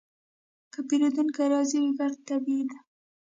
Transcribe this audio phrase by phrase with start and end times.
[0.71, 2.77] که پیرودونکی راضي وي، ګټه طبیعي ده.